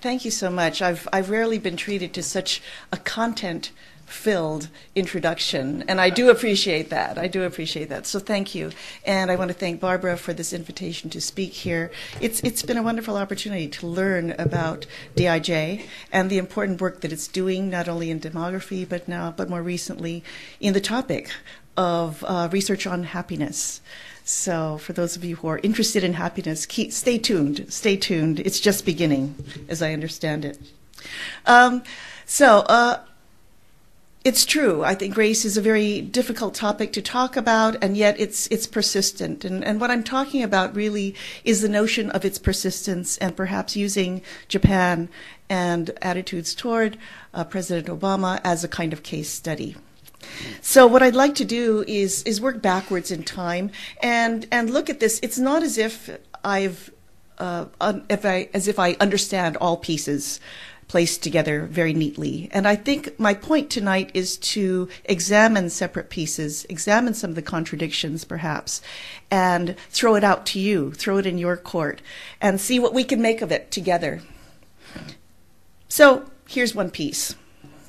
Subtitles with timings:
[0.00, 0.80] Thank you so much.
[0.80, 3.70] I've, I've rarely been treated to such a content
[4.06, 7.18] filled introduction, and I do appreciate that.
[7.18, 8.06] I do appreciate that.
[8.06, 8.70] So thank you.
[9.04, 11.90] And I want to thank Barbara for this invitation to speak here.
[12.20, 14.86] It's, it's been a wonderful opportunity to learn about
[15.16, 19.50] DIJ and the important work that it's doing, not only in demography, but now, but
[19.50, 20.24] more recently,
[20.60, 21.30] in the topic
[21.76, 23.80] of uh, research on happiness.
[24.30, 27.66] So, for those of you who are interested in happiness, keep, stay tuned.
[27.68, 28.38] Stay tuned.
[28.38, 29.34] It's just beginning,
[29.68, 30.56] as I understand it.
[31.46, 31.82] Um,
[32.26, 33.00] so, uh,
[34.24, 34.84] it's true.
[34.84, 38.68] I think race is a very difficult topic to talk about, and yet it's it's
[38.68, 39.44] persistent.
[39.44, 43.74] And and what I'm talking about really is the notion of its persistence, and perhaps
[43.74, 45.08] using Japan
[45.48, 46.96] and attitudes toward
[47.34, 49.74] uh, President Obama as a kind of case study.
[50.60, 53.70] So what I'd like to do is is work backwards in time
[54.02, 55.20] and and look at this.
[55.22, 56.10] It's not as if
[56.44, 56.90] I've
[57.38, 57.66] uh,
[58.08, 60.40] if I as if I understand all pieces
[60.90, 62.48] placed together very neatly.
[62.52, 67.42] And I think my point tonight is to examine separate pieces, examine some of the
[67.42, 68.82] contradictions perhaps,
[69.30, 72.02] and throw it out to you, throw it in your court,
[72.40, 74.20] and see what we can make of it together.
[75.88, 77.36] So here's one piece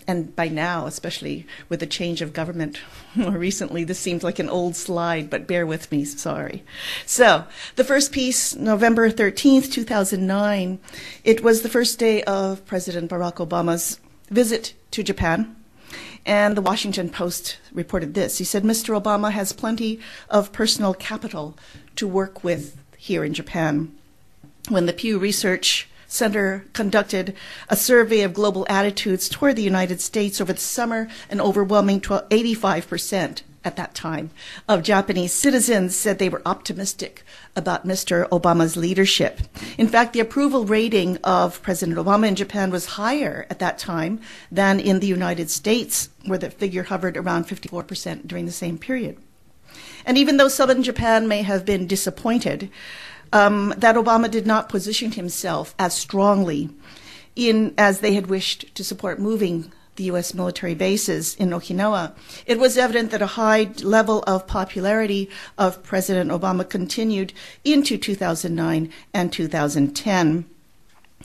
[0.07, 2.79] and by now, especially with the change of government
[3.15, 6.63] more recently, this seems like an old slide, but bear with me, sorry.
[7.05, 10.79] So, the first piece, November 13th, 2009,
[11.23, 15.55] it was the first day of President Barack Obama's visit to Japan.
[16.25, 18.37] And the Washington Post reported this.
[18.37, 18.99] He said, Mr.
[18.99, 21.57] Obama has plenty of personal capital
[21.95, 23.91] to work with here in Japan.
[24.69, 27.33] When the Pew Research Center conducted
[27.69, 33.43] a survey of global attitudes toward the United States over the summer, an overwhelming 85%
[33.63, 34.29] at that time
[34.67, 37.23] of Japanese citizens said they were optimistic
[37.55, 38.27] about Mr.
[38.27, 39.39] Obama's leadership.
[39.77, 44.19] In fact, the approval rating of President Obama in Japan was higher at that time
[44.51, 49.17] than in the United States, where the figure hovered around 54% during the same period.
[50.05, 52.69] And even though some in Japan may have been disappointed,
[53.33, 56.69] um, that Obama did not position himself as strongly
[57.35, 60.33] in as they had wished to support moving the U.S.
[60.33, 62.13] military bases in Okinawa.
[62.45, 67.33] It was evident that a high level of popularity of President Obama continued
[67.63, 70.45] into 2009 and 2010.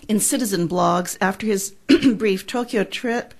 [0.08, 1.70] In citizen blogs, after his
[2.16, 3.34] brief Tokyo trip,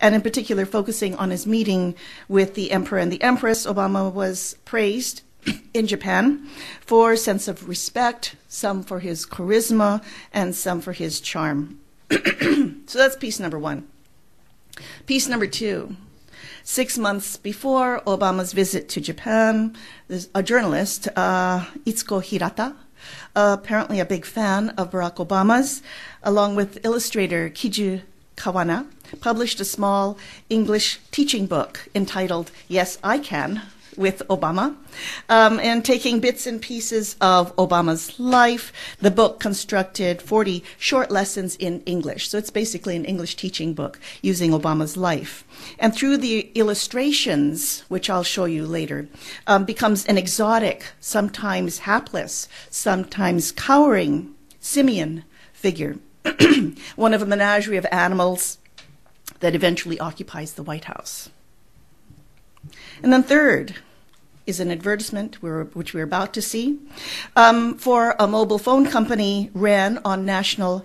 [0.00, 1.94] and in particular focusing on his meeting
[2.28, 5.22] with the Emperor and the Empress, Obama was praised
[5.74, 6.46] in Japan
[6.80, 11.80] for sense of respect, some for his charisma, and some for his charm.
[12.10, 13.86] so that's piece number one.
[15.06, 15.96] Piece number two.
[16.64, 19.76] Six months before Obama's visit to Japan,
[20.34, 22.76] a journalist, uh, Itsuko Hirata,
[23.34, 25.82] uh, apparently a big fan of Barack Obama's,
[26.22, 28.02] along with illustrator Kiju
[28.36, 28.86] Kawana,
[29.20, 30.16] published a small
[30.48, 33.62] English teaching book entitled Yes, I Can,
[33.96, 34.76] with Obama
[35.28, 38.72] um, and taking bits and pieces of Obama's life.
[39.00, 42.28] The book constructed 40 short lessons in English.
[42.28, 45.44] So it's basically an English teaching book using Obama's life.
[45.78, 49.08] And through the illustrations, which I'll show you later,
[49.46, 55.98] um, becomes an exotic, sometimes hapless, sometimes cowering simian figure.
[56.96, 58.58] One of a menagerie of animals
[59.40, 61.28] that eventually occupies the White House.
[63.02, 63.76] And then third
[64.46, 66.78] is an advertisement which we're about to see
[67.36, 70.84] um, for a mobile phone company ran on national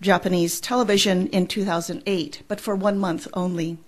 [0.00, 3.78] Japanese television in 2008, but for one month only.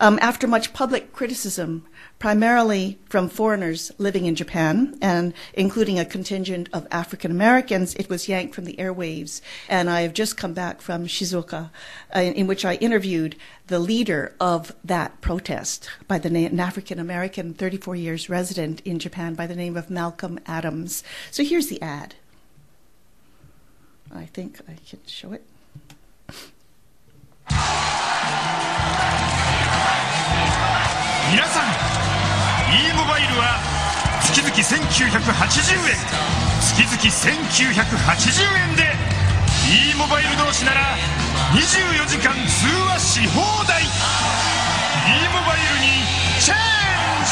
[0.00, 1.84] Um, after much public criticism,
[2.18, 8.28] primarily from foreigners living in Japan, and including a contingent of African Americans, it was
[8.28, 9.40] yanked from the airwaves.
[9.68, 11.70] And I have just come back from Shizuoka,
[12.14, 13.36] uh, in, in, which I interviewed
[13.68, 18.98] the leader of that protest by the name, an African American, 34 years resident in
[18.98, 21.04] Japan, by the name of Malcolm Adams.
[21.30, 22.16] So here's the ad.
[24.12, 25.44] I think I can show it.
[34.62, 35.96] 1980円。
[36.60, 38.82] 月々1980円で
[39.92, 40.96] e モバイル同士なら
[41.52, 43.82] 24時間通話し放題。
[43.82, 43.86] E
[45.28, 45.86] モバイルに
[46.40, 46.58] チェン
[47.24, 47.30] ジ。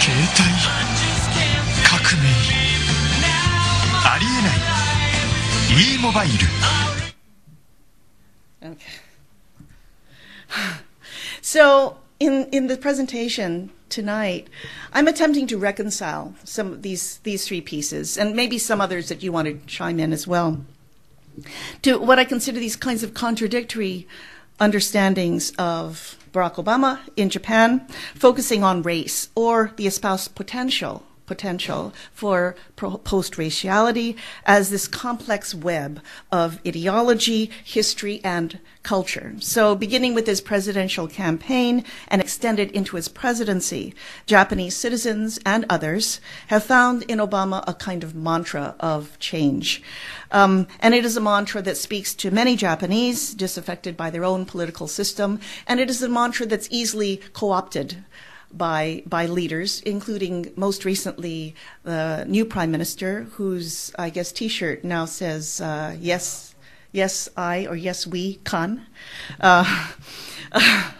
[0.00, 0.50] 携帯
[1.84, 2.26] 革命。
[4.04, 4.48] ありえな
[5.80, 5.94] い。
[5.94, 6.34] E モバイル。
[8.62, 8.76] Okay.
[11.42, 14.48] So, in, in the presentation tonight,
[14.92, 19.24] I'm attempting to reconcile some of these, these three pieces, and maybe some others that
[19.24, 20.64] you want to chime in as well.
[21.82, 24.06] to what I consider these kinds of contradictory
[24.60, 32.56] understandings of Barack Obama in Japan, focusing on race or the espoused potential potential for
[32.76, 39.34] post raciality as this complex web of ideology, history, and culture.
[39.38, 43.94] So, beginning with his presidential campaign and extended into his presidency,
[44.26, 49.82] Japanese citizens and others have found in Obama a kind of mantra of change.
[50.30, 54.44] Um, and it is a mantra that speaks to many Japanese disaffected by their own
[54.46, 58.04] political system, and it is a mantra that's easily co opted
[58.56, 61.54] by by leaders, including most recently
[61.84, 66.54] the new prime minister, whose I guess T-shirt now says uh, "Yes,
[66.92, 68.86] yes, I" or "Yes, we" can.
[69.40, 69.92] Uh,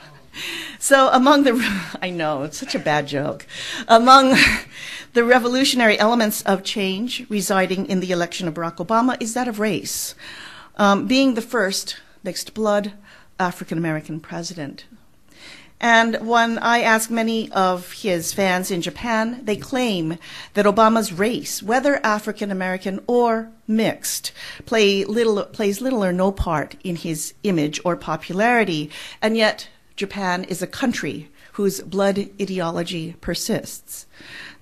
[0.79, 1.53] so among the,
[2.03, 3.47] I know it's such a bad joke.
[3.89, 4.37] Among
[5.13, 9.59] the revolutionary elements of change residing in the election of Barack Obama is that of
[9.61, 10.15] race,
[10.77, 12.93] um, being the first mixed blood
[13.39, 14.85] African American president.
[15.83, 20.17] And when I ask many of his fans in Japan, they claim
[20.55, 24.31] that Obama's race, whether African American or mixed,
[24.65, 28.91] play little, plays little or no part in his image or popularity.
[29.21, 34.07] And yet, Japan is a country whose blood ideology persists.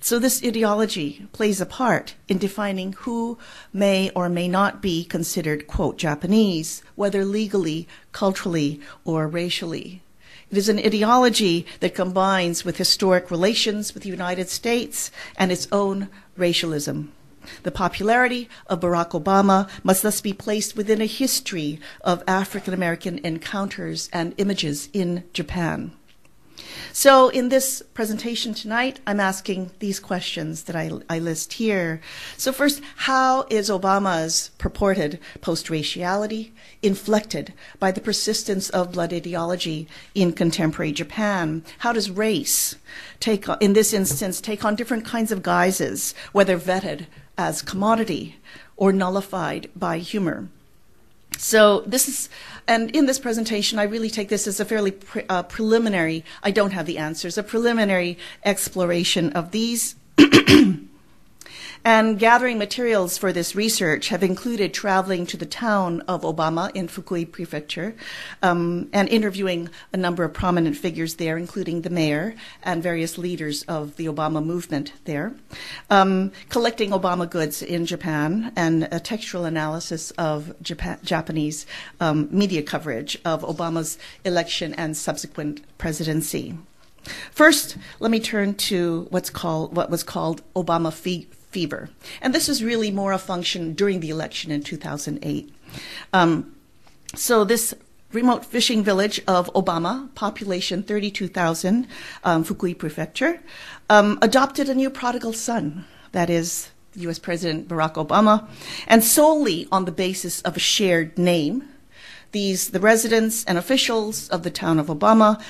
[0.01, 3.37] So this ideology plays a part in defining who
[3.75, 10.01] may or may not be considered, quote, Japanese, whether legally, culturally, or racially.
[10.51, 15.69] It is an ideology that combines with historic relations with the United States and its
[15.71, 17.13] own racialism.
[17.63, 23.21] The popularity of Barack Obama must thus be placed within a history of African American
[23.25, 25.93] encounters and images in Japan.
[27.01, 32.03] So, in this presentation tonight, I'm asking these questions that I, I list here.
[32.37, 36.51] So, first, how is Obama's purported post raciality
[36.83, 41.65] inflected by the persistence of blood ideology in contemporary Japan?
[41.79, 42.77] How does race
[43.19, 47.07] take, in this instance, take on different kinds of guises, whether vetted
[47.39, 48.37] as commodity
[48.77, 50.51] or nullified by humor?
[51.41, 52.29] So this is,
[52.69, 56.51] and in this presentation, I really take this as a fairly pre, uh, preliminary, I
[56.51, 59.97] don't have the answers, a preliminary exploration of these
[61.85, 66.89] And gathering materials for this research have included traveling to the town of Obama in
[66.89, 67.95] Fukui Prefecture
[68.43, 73.63] um, and interviewing a number of prominent figures there, including the mayor and various leaders
[73.63, 75.33] of the Obama movement there,
[75.89, 81.65] um, collecting Obama goods in Japan, and a textual analysis of Japan, Japanese
[81.99, 86.59] um, media coverage of Obama's election and subsequent presidency.
[87.31, 91.91] First, let me turn to what's called what was called Obama fee fever.
[92.21, 95.53] And this is really more a function during the election in 2008.
[96.13, 96.55] Um,
[97.15, 97.75] so this
[98.13, 101.87] remote fishing village of Obama, population 32,000,
[102.25, 103.41] um, Fukui Prefecture,
[103.89, 108.49] um, adopted a new prodigal son, that is, US President Barack Obama,
[108.89, 111.69] and solely on the basis of a shared name.
[112.33, 115.41] These, the residents and officials of the town of Obama,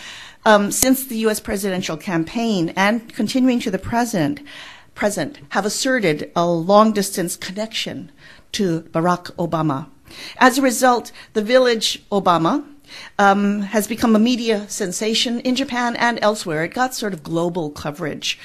[0.45, 4.41] um, since the US presidential campaign and continuing to the present,
[5.01, 8.13] present have asserted a long distance connection
[8.53, 9.87] to Barack Obama.
[10.37, 12.55] As a result, the village Obama
[13.19, 16.65] um, has become a media sensation in Japan and elsewhere.
[16.65, 18.39] It got sort of global coverage.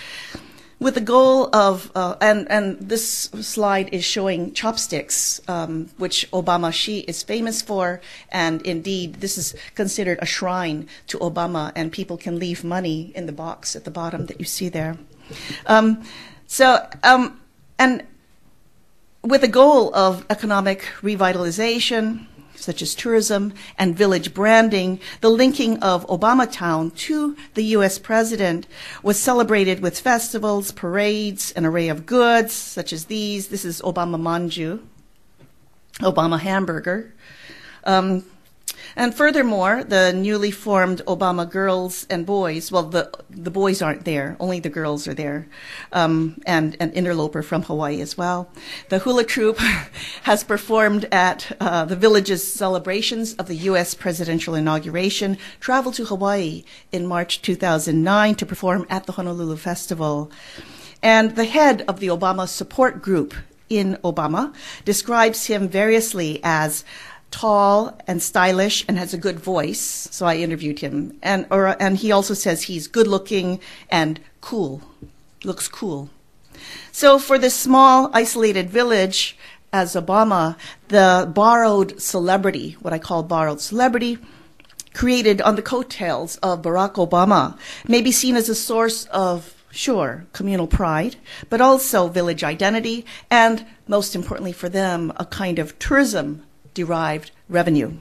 [0.79, 6.99] With the goal of, uh, and, and this slide is showing chopsticks, um, which Obama-shi
[6.99, 7.99] is famous for,
[8.31, 13.25] and indeed this is considered a shrine to Obama, and people can leave money in
[13.25, 14.97] the box at the bottom that you see there.
[15.65, 16.03] Um,
[16.47, 17.39] so, um,
[17.77, 18.03] and
[19.23, 26.05] with the goal of economic revitalization, such as tourism and village branding, the linking of
[26.07, 27.99] Obamatown to the U.S.
[27.99, 28.67] president
[29.03, 33.49] was celebrated with festivals, parades, an array of goods, such as these.
[33.49, 34.81] This is Obama Manju,
[35.99, 37.13] Obama hamburger.
[37.83, 38.25] Um,
[38.95, 44.37] and furthermore, the newly formed Obama Girls and Boys, well, the, the boys aren't there,
[44.39, 45.47] only the girls are there,
[45.91, 48.49] um, and an interloper from Hawaii as well.
[48.89, 49.59] The hula troupe
[50.23, 53.93] has performed at uh, the village's celebrations of the U.S.
[53.93, 60.31] presidential inauguration, traveled to Hawaii in March 2009 to perform at the Honolulu Festival.
[61.03, 63.33] And the head of the Obama support group
[63.69, 64.53] in Obama
[64.85, 66.83] describes him variously as
[67.35, 70.07] tall and stylish and has a good voice.
[70.09, 74.81] So I interviewed him, and or and he also says he's good looking and cool,
[75.43, 76.09] looks cool.
[76.93, 79.37] So for this small isolated village
[79.73, 80.55] as Obama,
[80.87, 84.17] the borrowed celebrity, what I call borrowed celebrity,
[84.93, 90.25] created on the coattails of Barack Obama, may be seen as a source of sure,
[90.31, 91.17] communal pride,
[91.49, 96.44] but also village identity, and most importantly for them, a kind of tourism
[96.75, 97.93] derived revenue.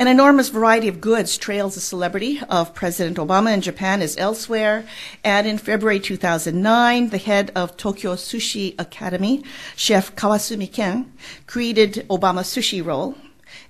[0.00, 4.86] An enormous variety of goods trails the celebrity of President Obama in Japan as elsewhere.
[5.24, 9.42] And in February 2009, the head of Tokyo Sushi Academy,
[9.74, 11.12] Chef Kawasumi Ken,
[11.48, 13.16] created Obama sushi roll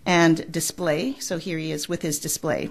[0.04, 1.16] and display.
[1.18, 2.68] So here he is with his display.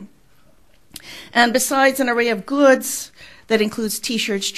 [1.34, 3.12] And besides an array of goods
[3.48, 4.52] that includes t shirts,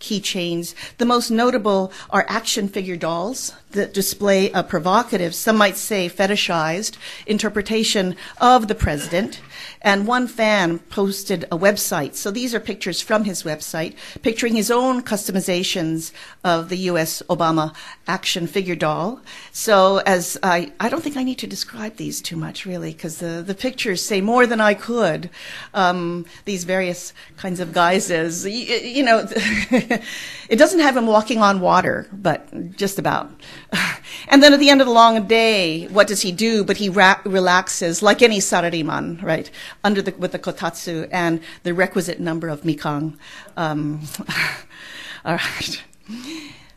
[0.00, 6.08] keychains, the most notable are action figure dolls that display a provocative, some might say
[6.08, 9.40] fetishized, interpretation of the president.
[9.86, 12.16] And one fan posted a website.
[12.16, 16.10] So these are pictures from his website, picturing his own customizations
[16.42, 17.22] of the U.S.
[17.30, 17.72] Obama
[18.08, 19.20] action figure doll.
[19.52, 23.18] So as I, I don't think I need to describe these too much, really, because
[23.18, 25.30] the, the pictures say more than I could.
[25.72, 28.44] Um, these various kinds of guises.
[28.44, 33.30] You, you know, it doesn't have him walking on water, but just about.
[34.28, 36.64] And then at the end of the long day, what does he do?
[36.64, 39.50] But he relaxes like any sarariman, right,
[39.84, 43.16] under the, with the kotatsu and the requisite number of mikan.
[43.56, 44.02] Um,
[45.24, 45.82] all right.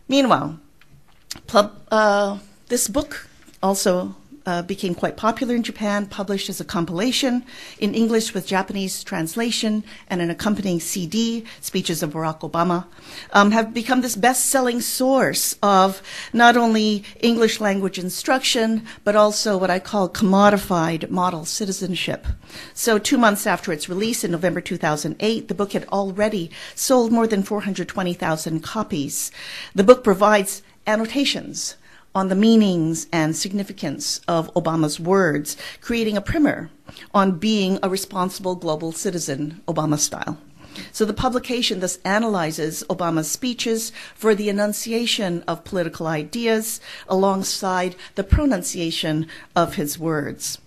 [0.07, 0.59] Meanwhile,
[1.53, 3.27] uh, this book
[3.61, 4.15] also
[4.49, 7.45] uh, became quite popular in Japan, published as a compilation
[7.77, 12.87] in English with Japanese translation and an accompanying CD, Speeches of Barack Obama,
[13.31, 16.01] um, have become this best selling source of
[16.33, 22.25] not only English language instruction, but also what I call commodified model citizenship.
[22.73, 27.27] So, two months after its release in November 2008, the book had already sold more
[27.27, 29.29] than 420,000 copies.
[29.75, 31.75] The book provides annotations
[32.15, 36.69] on the meanings and significance of Obama's words, creating a primer
[37.13, 40.37] on being a responsible global citizen, Obama style.
[40.91, 48.23] So the publication thus analyzes Obama's speeches for the enunciation of political ideas alongside the
[48.23, 50.59] pronunciation of his words.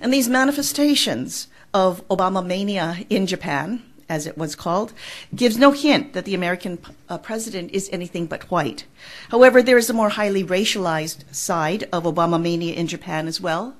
[0.00, 4.92] And these manifestations of Obama mania in Japan as it was called,
[5.34, 8.84] gives no hint that the American uh, president is anything but white.
[9.30, 13.76] However, there is a more highly racialized side of Obama mania in Japan as well.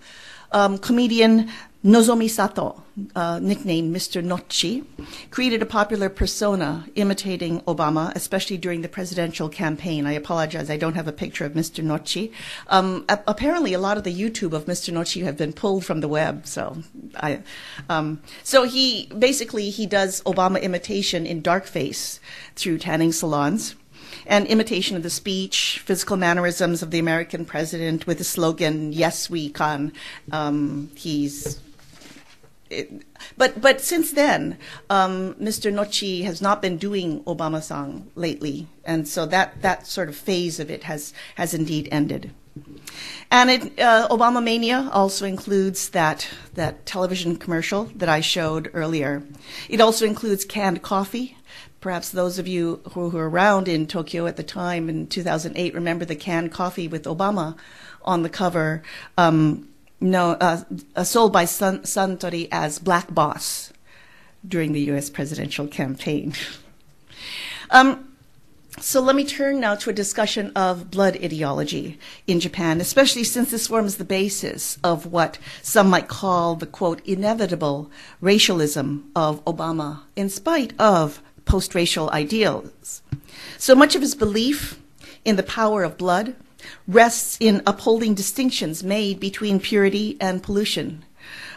[0.54, 1.50] Um, comedian
[1.84, 2.82] Nozomi Sato,
[3.14, 4.24] uh, nicknamed Mr.
[4.24, 4.84] Notchi,
[5.30, 10.06] created a popular persona imitating Obama, especially during the presidential campaign.
[10.06, 11.84] I apologize, I don't have a picture of Mr.
[11.84, 12.32] Notchi.
[12.68, 14.94] Um, a- apparently, a lot of the YouTube of Mr.
[14.94, 16.46] Notchi have been pulled from the web.
[16.46, 16.78] So,
[17.16, 17.42] I,
[17.90, 22.18] um, so he basically he does Obama imitation in dark face
[22.56, 23.74] through tanning salons
[24.26, 29.28] and imitation of the speech, physical mannerisms of the American president with the slogan "Yes,
[29.30, 29.92] we can."
[30.32, 31.60] Um, he's
[33.36, 34.58] but but since then,
[34.90, 35.72] um, Mr.
[35.72, 40.60] Notchi has not been doing Obama song lately, and so that that sort of phase
[40.60, 42.32] of it has has indeed ended.
[43.30, 49.24] And it, uh, Obama Mania also includes that that television commercial that I showed earlier.
[49.68, 51.36] It also includes canned coffee.
[51.84, 56.06] Perhaps those of you who were around in Tokyo at the time in 2008 remember
[56.06, 57.58] the canned coffee with Obama
[58.06, 58.82] on the cover.
[59.18, 59.68] Um,
[60.00, 60.62] no, uh,
[60.96, 63.70] uh, sold by Sun- Suntory as Black Boss
[64.48, 65.10] during the U.S.
[65.10, 66.32] presidential campaign.
[67.70, 68.16] um,
[68.80, 73.50] so let me turn now to a discussion of blood ideology in Japan, especially since
[73.50, 77.90] this forms the basis of what some might call the quote inevitable
[78.22, 83.02] racialism of Obama, in spite of post-racial ideals.
[83.58, 84.80] So much of his belief
[85.24, 86.36] in the power of blood
[86.86, 91.04] rests in upholding distinctions made between purity and pollution,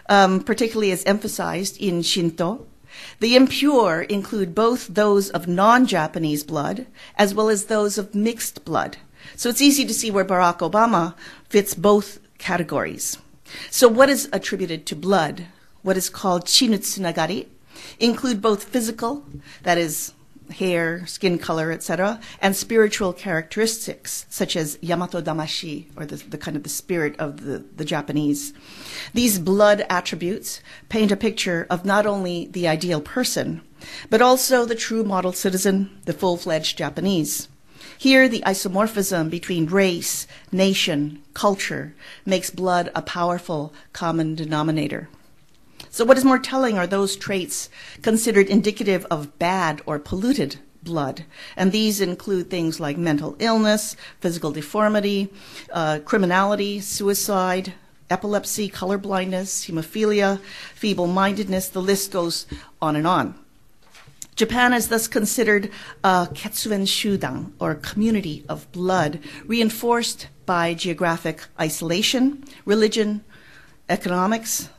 [0.09, 2.65] um, particularly as emphasized in Shinto.
[3.19, 8.65] The impure include both those of non Japanese blood as well as those of mixed
[8.65, 8.97] blood.
[9.35, 11.13] So it's easy to see where Barack Obama
[11.49, 13.17] fits both categories.
[13.69, 15.45] So, what is attributed to blood,
[15.81, 17.47] what is called chinutsunagari,
[17.99, 19.25] include both physical,
[19.63, 20.13] that is,
[20.51, 26.55] hair, skin color, etc., and spiritual characteristics such as Yamato Damashi, or the, the, kind
[26.55, 28.53] of the spirit of the, the Japanese.
[29.13, 33.61] These blood attributes paint a picture of not only the ideal person,
[34.09, 37.47] but also the true model citizen, the full-fledged Japanese.
[37.97, 45.09] Here, the isomorphism between race, nation, culture makes blood a powerful common denominator.
[45.89, 47.69] So, what is more telling are those traits
[48.01, 51.25] considered indicative of bad or polluted blood.
[51.55, 55.29] And these include things like mental illness, physical deformity,
[55.71, 57.73] uh, criminality, suicide,
[58.09, 60.39] epilepsy, color blindness, hemophilia,
[60.73, 62.47] feeble mindedness, the list goes
[62.81, 63.35] on and on.
[64.35, 65.71] Japan is thus considered
[66.03, 73.23] a Ketsuen Shudan, or community of blood, reinforced by geographic isolation, religion,
[73.89, 74.69] economics,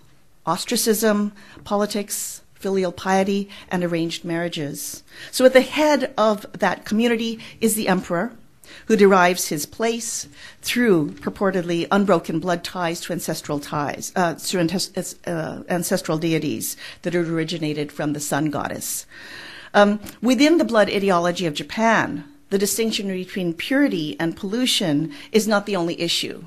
[0.48, 1.32] ostracism,
[1.64, 5.04] politics, filial piety, and arranged marriages.
[5.30, 8.32] So at the head of that community is the emperor,
[8.86, 10.28] who derives his place
[10.62, 14.34] through purportedly unbroken blood ties to ancestral ties, uh,
[15.26, 19.06] uh, ancestral deities that had originated from the sun goddess.
[19.74, 25.66] Um, within the blood ideology of Japan, the distinction between purity and pollution is not
[25.66, 26.44] the only issue.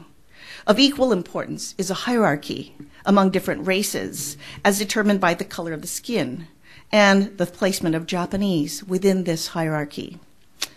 [0.67, 2.75] Of equal importance is a hierarchy
[3.05, 6.47] among different races, as determined by the color of the skin
[6.91, 10.19] and the placement of Japanese within this hierarchy.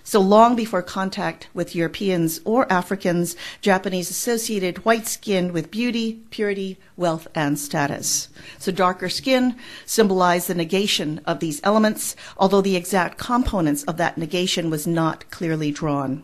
[0.07, 6.79] So long before contact with Europeans or Africans, Japanese associated white skin with beauty, purity,
[6.97, 8.29] wealth, and status.
[8.59, 14.19] So darker skin symbolized the negation of these elements, although the exact components of that
[14.19, 16.23] negation was not clearly drawn.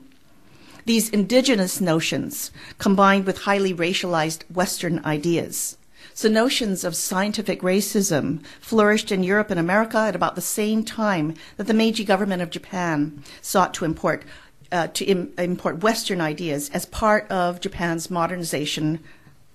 [0.85, 5.77] These indigenous notions, combined with highly racialized Western ideas,
[6.15, 11.35] so notions of scientific racism flourished in Europe and America at about the same time
[11.57, 14.25] that the Meiji government of Japan sought to import
[14.73, 19.01] uh, to Im- import Western ideas as part of Japan's modernization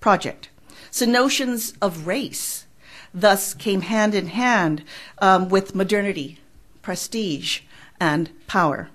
[0.00, 0.48] project.
[0.90, 2.66] So notions of race
[3.14, 4.84] thus came hand in hand
[5.18, 6.38] um, with modernity,
[6.82, 7.60] prestige,
[7.98, 8.90] and power.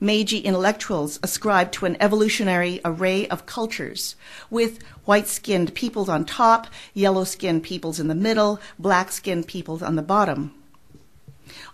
[0.00, 4.16] Meiji intellectuals ascribed to an evolutionary array of cultures,
[4.50, 9.82] with white skinned peoples on top, yellow skinned peoples in the middle, black skinned peoples
[9.82, 10.52] on the bottom.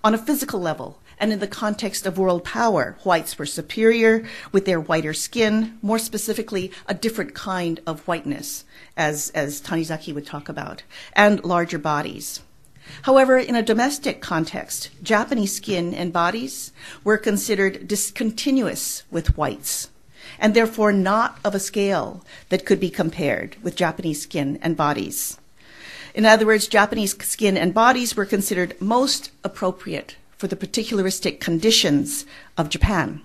[0.04, 4.64] On a physical level, and in the context of world power, whites were superior with
[4.64, 8.64] their whiter skin, more specifically, a different kind of whiteness,
[8.96, 12.40] as, as Tanizaki would talk about, and larger bodies.
[13.02, 16.72] However, in a domestic context, Japanese skin and bodies
[17.04, 19.90] were considered discontinuous with whites,
[20.38, 25.38] and therefore not of a scale that could be compared with Japanese skin and bodies.
[26.14, 32.26] In other words, Japanese skin and bodies were considered most appropriate for the particularistic conditions
[32.58, 33.22] of Japan.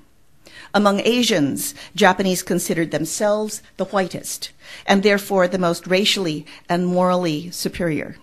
[0.73, 4.51] Among Asians, Japanese considered themselves the whitest,
[4.85, 8.17] and therefore the most racially and morally superior.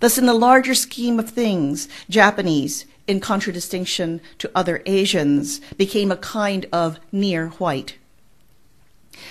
[0.00, 6.16] Thus, in the larger scheme of things, Japanese, in contradistinction to other Asians, became a
[6.16, 7.96] kind of near white.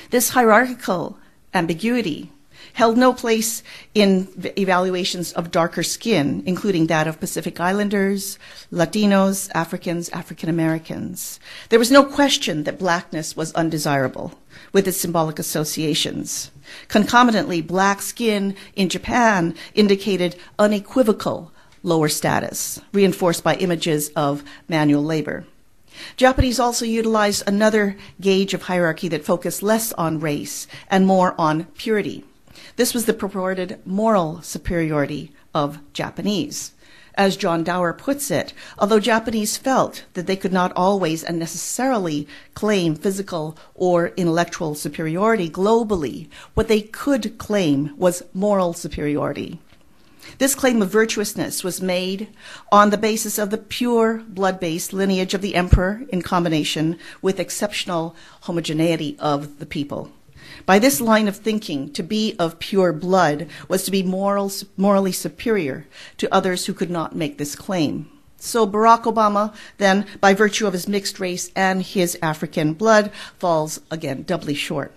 [0.10, 1.18] This hierarchical
[1.54, 2.32] ambiguity
[2.74, 8.38] held no place in evaluations of darker skin, including that of Pacific Islanders,
[8.72, 11.40] Latinos, Africans, African Americans.
[11.70, 14.40] There was no question that blackness was undesirable
[14.74, 16.52] with its symbolic associations.
[16.88, 21.52] Concomitantly, black skin in Japan indicated unequivocal
[21.84, 25.46] lower status, reinforced by images of manual labor.
[26.16, 31.66] Japanese also utilized another gauge of hierarchy that focused less on race and more on
[31.76, 32.24] purity.
[32.78, 36.74] This was the purported moral superiority of Japanese.
[37.16, 42.28] As John Dower puts it, although Japanese felt that they could not always and necessarily
[42.54, 49.60] claim physical or intellectual superiority globally, what they could claim was moral superiority.
[50.38, 52.28] This claim of virtuousness was made
[52.72, 57.40] on the basis of the pure blood based lineage of the emperor in combination with
[57.40, 60.12] exceptional homogeneity of the people.
[60.68, 65.14] By this line of thinking, to be of pure blood was to be moral, morally
[65.14, 68.10] superior to others who could not make this claim.
[68.36, 73.80] So Barack Obama, then, by virtue of his mixed race and his African blood, falls
[73.90, 74.94] again doubly short.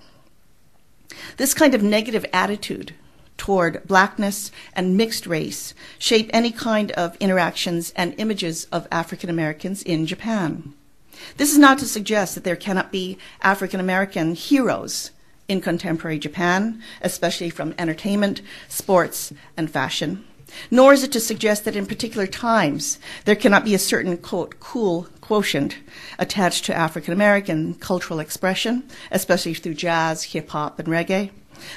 [1.37, 2.93] This kind of negative attitude
[3.37, 9.85] toward blackness and mixed race shape any kind of interactions and images of African Americans
[9.85, 10.75] in Japan.
[11.37, 15.13] This is not to suggest that there cannot be African American heroes
[15.51, 20.25] in contemporary Japan, especially from entertainment, sports, and fashion.
[20.71, 24.61] Nor is it to suggest that in particular times there cannot be a certain, quote,
[24.61, 25.77] cool quotient
[26.19, 31.31] attached to African American cultural expression, especially through jazz, hip hop, and reggae.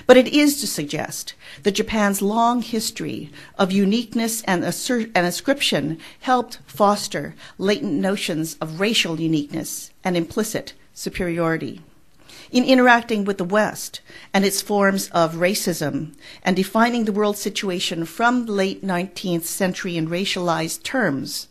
[0.08, 1.34] But it is to suggest
[1.64, 9.20] that Japan's long history of uniqueness and, and ascription helped foster latent notions of racial
[9.20, 11.82] uniqueness and implicit superiority
[12.54, 14.00] in interacting with the West
[14.32, 16.14] and its forms of racism
[16.44, 21.48] and defining the world situation from late 19th century in racialized terms,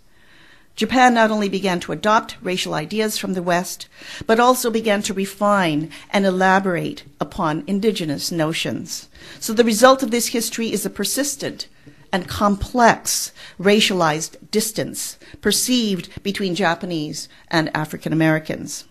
[0.76, 3.88] Japan not only began to adopt racial ideas from the West,
[4.26, 9.08] but also began to refine and elaborate upon indigenous notions.
[9.38, 11.66] So the result of this history is a persistent
[12.12, 18.84] and complex racialized distance perceived between Japanese and African Americans.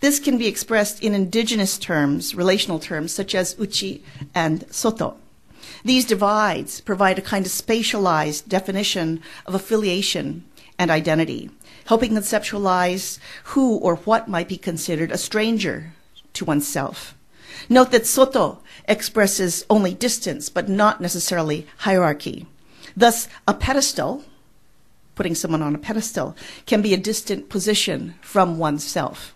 [0.00, 4.02] This can be expressed in indigenous terms, relational terms, such as uchi
[4.34, 5.16] and soto.
[5.84, 10.44] These divides provide a kind of spatialized definition of affiliation
[10.78, 11.50] and identity,
[11.86, 15.92] helping conceptualize who or what might be considered a stranger
[16.34, 17.14] to oneself.
[17.68, 22.46] Note that Soto expresses only distance, but not necessarily hierarchy.
[22.96, 24.24] Thus, a pedestal,
[25.14, 29.35] putting someone on a pedestal, can be a distant position from oneself.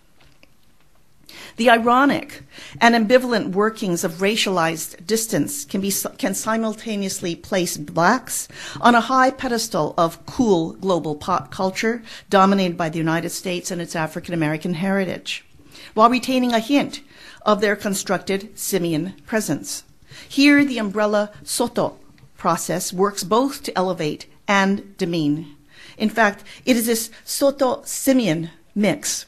[1.57, 2.43] The ironic
[2.79, 8.47] and ambivalent workings of racialized distance can, be, can simultaneously place blacks
[8.79, 13.81] on a high pedestal of cool global pop culture dominated by the United States and
[13.81, 15.45] its African American heritage,
[15.93, 17.01] while retaining a hint
[17.45, 19.83] of their constructed simian presence.
[20.27, 21.97] Here, the umbrella soto
[22.37, 25.55] process works both to elevate and demean.
[25.97, 29.25] In fact, it is this soto simian mix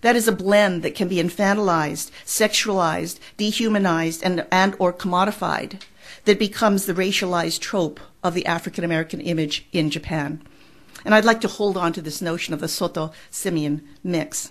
[0.00, 5.82] that is a blend that can be infantilized, sexualized, dehumanized, and, and or commodified
[6.24, 10.42] that becomes the racialized trope of the African American image in Japan.
[11.04, 14.50] And I'd like to hold on to this notion of the Soto Simian mix.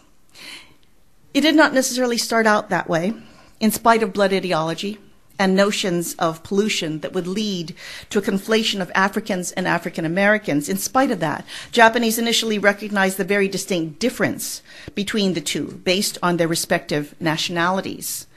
[1.34, 3.14] It did not necessarily start out that way,
[3.60, 4.98] in spite of blood ideology
[5.40, 7.74] and notions of pollution that would lead
[8.10, 10.68] to a conflation of Africans and African Americans.
[10.68, 14.62] In spite of that, Japanese initially recognized the very distinct difference
[14.94, 18.28] between the two based on their respective nationalities.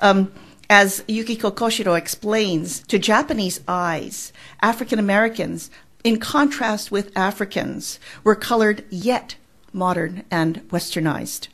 [0.00, 0.32] Um,
[0.68, 4.32] as Yukiko Koshiro explains, to Japanese eyes,
[4.62, 5.70] African Americans,
[6.04, 9.36] in contrast with Africans, were colored yet
[9.72, 11.48] modern and westernized.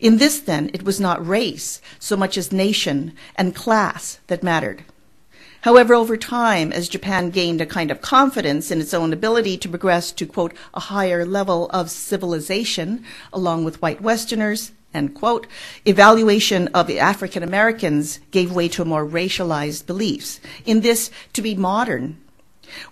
[0.00, 4.84] In this, then, it was not race so much as nation and class that mattered.
[5.62, 9.68] However, over time, as Japan gained a kind of confidence in its own ability to
[9.68, 15.46] progress to, quote, a higher level of civilization, along with white Westerners, end quote,
[15.84, 20.40] evaluation of African Americans gave way to more racialized beliefs.
[20.64, 22.18] In this, to be modern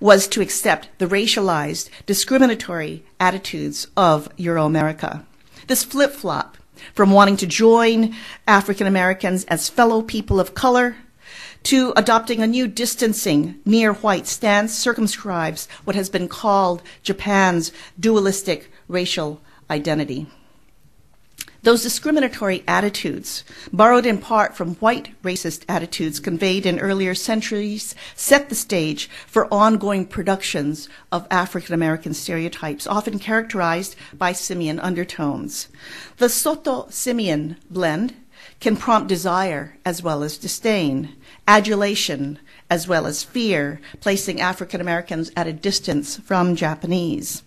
[0.01, 5.25] was to accept the racialized, discriminatory attitudes of Euro America.
[5.66, 6.57] This flip flop
[6.92, 8.14] from wanting to join
[8.47, 10.97] African Americans as fellow people of color
[11.64, 18.70] to adopting a new distancing near white stance circumscribes what has been called Japan's dualistic
[18.87, 20.27] racial identity.
[21.64, 28.50] Those discriminatory attitudes, borrowed in part from white racist attitudes conveyed in earlier centuries, set
[28.50, 35.68] the stage for ongoing productions of African American stereotypes, often characterized by simian undertones.
[36.18, 38.14] The Soto simian blend
[38.61, 41.16] can prompt desire as well as disdain,
[41.48, 47.42] adulation as well as fear, placing African Americans at a distance from Japanese.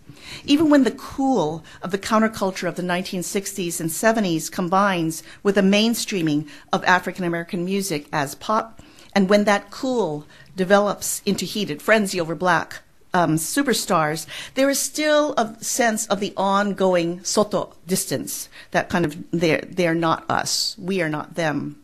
[0.46, 5.62] Even when the cool of the counterculture of the 1960s and 70s combines with a
[5.62, 8.82] mainstreaming of African American music as pop,
[9.14, 12.82] and when that cool develops into heated frenzy over black
[13.14, 19.18] um, superstars, there is still a sense of the ongoing soto distance, that kind of
[19.32, 21.82] they're, they're not us, we are not them.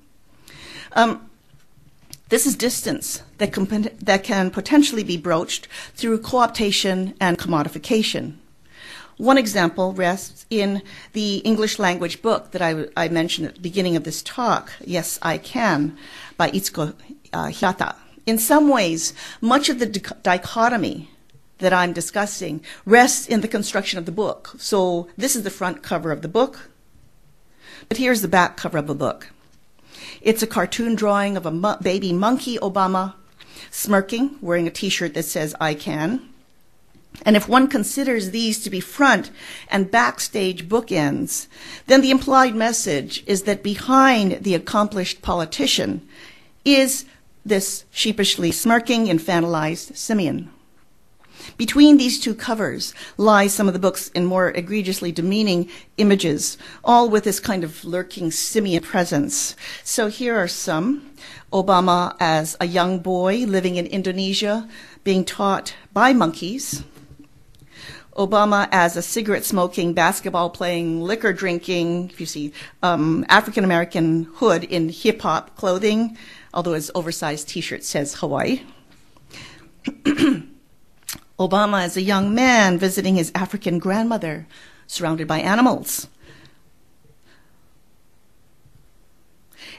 [0.94, 1.30] Um,
[2.34, 8.38] this is distance that can, that can potentially be broached through co-optation and commodification.
[9.18, 13.96] One example rests in the English language book that I, I mentioned at the beginning
[13.96, 15.96] of this talk, Yes, I Can,
[16.36, 16.96] by Itsuko
[17.34, 17.98] uh, Hirata.
[18.26, 21.12] In some ways, much of the dichotomy
[21.60, 24.56] that I'm discussing rests in the construction of the book.
[24.58, 26.72] So this is the front cover of the book,
[27.90, 29.30] but here's the back cover of the book.
[30.24, 33.16] It's a cartoon drawing of a mo- baby monkey Obama
[33.70, 36.30] smirking, wearing a t shirt that says, I can.
[37.26, 39.32] And if one considers these to be front
[39.70, 41.48] and backstage bookends,
[41.88, 46.08] then the implied message is that behind the accomplished politician
[46.64, 47.06] is
[47.46, 50.50] this sheepishly smirking, infantilized simian.
[51.58, 57.10] Between these two covers lie some of the books in more egregiously demeaning images, all
[57.10, 59.56] with this kind of lurking simian presence.
[59.84, 61.10] So here are some.
[61.52, 64.68] Obama as a young boy living in Indonesia,
[65.04, 66.84] being taught by monkeys.
[68.16, 74.26] Obama as a cigarette smoking, basketball playing, liquor drinking, if you see, um, African American
[74.36, 76.18] hood in hip hop clothing,
[76.54, 78.62] although his oversized t shirt says Hawaii.
[81.40, 84.48] Obama as a young man visiting his African grandmother,
[84.88, 86.08] surrounded by animals.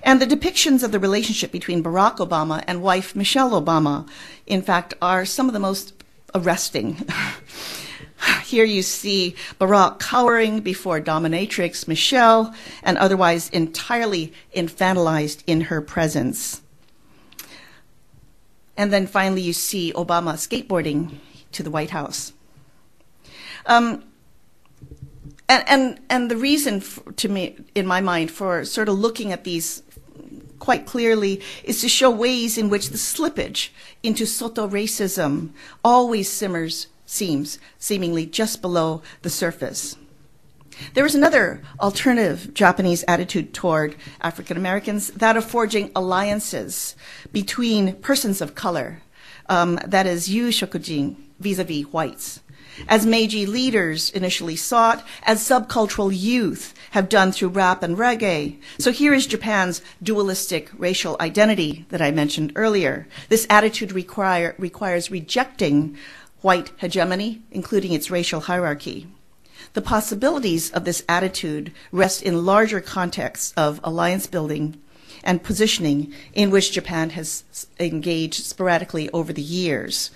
[0.03, 4.07] And the depictions of the relationship between Barack Obama and wife Michelle Obama,
[4.47, 5.95] in fact, are some of the most
[6.35, 7.07] arresting.
[8.45, 16.61] Here you see Barack cowering before dominatrix Michelle and otherwise entirely infantilized in her presence.
[18.77, 21.19] And then finally, you see Obama skateboarding
[21.55, 22.33] to the White House.
[23.67, 24.05] Um,
[25.49, 29.33] and, and, and the reason for, to me, in my mind, for sort of looking
[29.33, 29.83] at these
[30.59, 33.69] quite clearly is to show ways in which the slippage
[34.03, 35.51] into Soto racism
[35.85, 39.97] always simmers, seems seemingly just below the surface.
[40.95, 46.97] There is another alternative Japanese attitude toward African Americans, that of forging alliances
[47.31, 49.03] between persons of color,
[49.49, 52.41] um, that is, yu shokujin vis-a-vis whites.
[52.89, 58.59] As Meiji leaders initially sought, as subcultural youth have done through rap and reggae.
[58.79, 63.07] So here is Japan's dualistic racial identity that I mentioned earlier.
[63.29, 65.97] This attitude require, requires rejecting
[66.41, 69.07] white hegemony, including its racial hierarchy.
[69.75, 74.81] The possibilities of this attitude rest in larger contexts of alliance building
[75.23, 77.45] and positioning in which Japan has
[77.81, 80.11] engaged sporadically over the years.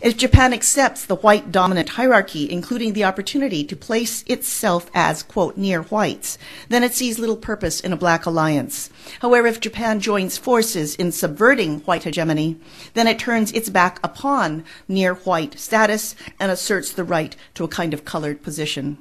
[0.00, 5.56] If Japan accepts the white dominant hierarchy, including the opportunity to place itself as, quote,
[5.56, 8.90] near whites, then it sees little purpose in a black alliance.
[9.20, 12.58] However, if Japan joins forces in subverting white hegemony,
[12.94, 17.68] then it turns its back upon near white status and asserts the right to a
[17.68, 18.98] kind of colored position.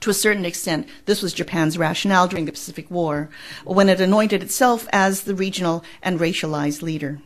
[0.00, 3.30] To a certain extent, this was Japan's rationale during the Pacific War,
[3.64, 7.18] when it anointed itself as the regional and racialized leader.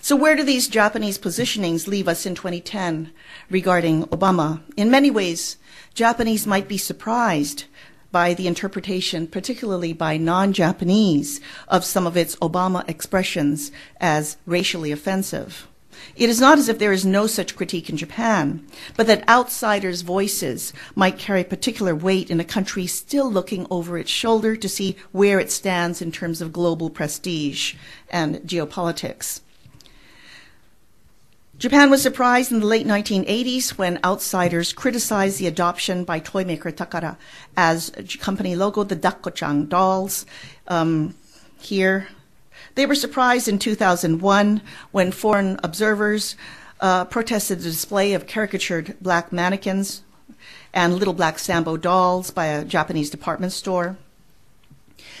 [0.00, 3.12] So, where do these Japanese positionings leave us in 2010
[3.50, 4.60] regarding Obama?
[4.76, 5.56] In many ways,
[5.94, 7.64] Japanese might be surprised
[8.10, 14.92] by the interpretation, particularly by non Japanese, of some of its Obama expressions as racially
[14.92, 15.66] offensive.
[16.16, 18.66] It is not as if there is no such critique in Japan,
[18.96, 24.10] but that outsiders' voices might carry particular weight in a country still looking over its
[24.10, 27.74] shoulder to see where it stands in terms of global prestige
[28.10, 29.40] and geopolitics.
[31.58, 37.16] Japan was surprised in the late 1980s when outsiders criticized the adoption by toymaker Takara
[37.56, 40.26] as company logo, the Dakko-chan dolls.
[40.66, 41.14] Um,
[41.60, 42.08] here,
[42.74, 46.36] they were surprised in 2001 when foreign observers
[46.80, 50.02] uh, protested the display of caricatured black mannequins
[50.72, 53.96] and little black Sambo dolls by a Japanese department store.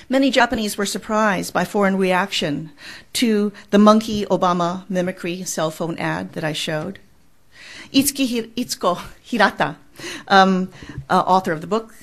[0.08, 2.70] Many Japanese were surprised by foreign reaction
[3.14, 6.98] to the monkey Obama mimicry cell phone ad that I showed.
[7.90, 9.76] Itsuki Itsuko Hirata,
[10.28, 10.70] um,
[11.08, 11.94] uh, author of the book,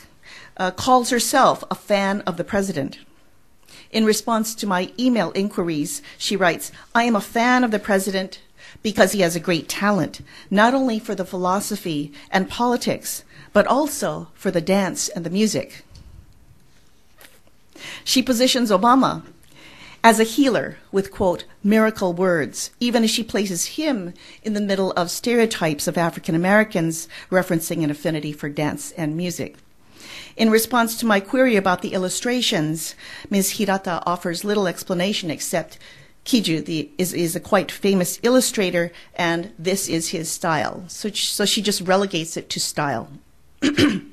[0.57, 2.97] uh, calls herself a fan of the president.
[3.91, 8.39] In response to my email inquiries, she writes, I am a fan of the president
[8.81, 14.29] because he has a great talent, not only for the philosophy and politics, but also
[14.33, 15.83] for the dance and the music.
[18.03, 19.23] She positions Obama
[20.03, 24.13] as a healer with, quote, miracle words, even as she places him
[24.43, 29.57] in the middle of stereotypes of African Americans referencing an affinity for dance and music.
[30.35, 32.95] In response to my query about the illustrations,
[33.29, 33.57] Ms.
[33.57, 35.77] Hirata offers little explanation except
[36.25, 40.83] Kiju the, is, is a quite famous illustrator, and this is his style.
[40.87, 43.09] So, so she just relegates it to style.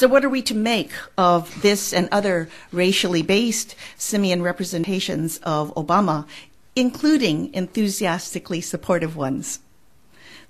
[0.00, 5.74] So, what are we to make of this and other racially based simian representations of
[5.74, 6.26] Obama,
[6.74, 9.60] including enthusiastically supportive ones?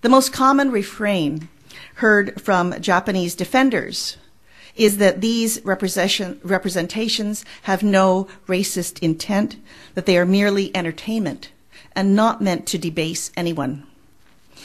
[0.03, 1.49] The most common refrain
[1.95, 4.19] heard from Japanese defenders
[4.77, 9.57] is that these representations have no racist intent,
[9.95, 11.51] that they are merely entertainment
[11.97, 13.85] and not meant to debase anyone.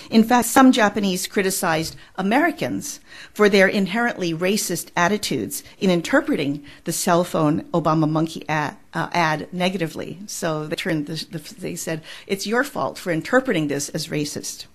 [0.10, 3.00] In fact, some Japanese criticized Americans
[3.34, 9.52] for their inherently racist attitudes in interpreting the cell phone Obama monkey ad, uh, ad
[9.52, 10.20] negatively.
[10.28, 14.66] So they, turned the, the, they said, it's your fault for interpreting this as racist.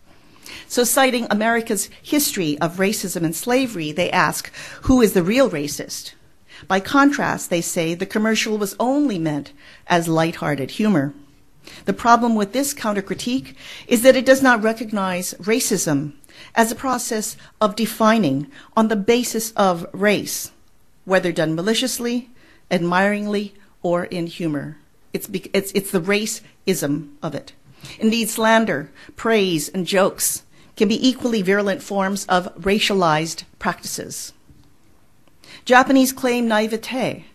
[0.67, 6.15] So, citing America's history of racism and slavery, they ask, who is the real racist?
[6.67, 9.53] By contrast, they say the commercial was only meant
[9.87, 11.15] as light-hearted humor.
[11.85, 16.13] The problem with this counter critique is that it does not recognize racism
[16.55, 20.51] as a process of defining on the basis of race,
[21.05, 22.31] whether done maliciously,
[22.71, 24.79] admiringly, or in humor.
[25.13, 27.53] It's, it's, it's the racism of it.
[27.99, 30.45] Indeed, slander, praise, and jokes
[30.77, 34.33] can be equally virulent forms of racialized practices.
[35.65, 37.27] Japanese claim naivete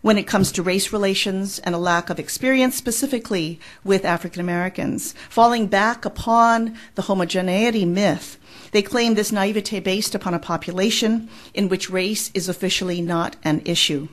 [0.00, 5.14] when it comes to race relations and a lack of experience, specifically with African Americans.
[5.28, 8.38] Falling back upon the homogeneity myth,
[8.72, 13.62] they claim this naivete based upon a population in which race is officially not an
[13.64, 14.08] issue.